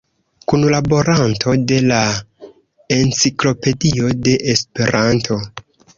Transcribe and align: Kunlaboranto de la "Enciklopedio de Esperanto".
Kunlaboranto 0.51 1.51
de 1.71 1.77
la 1.91 1.99
"Enciklopedio 2.97 4.11
de 4.29 4.35
Esperanto". 4.55 5.39